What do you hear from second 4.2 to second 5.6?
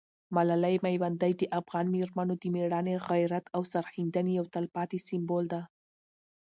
یو تلپاتې سمبول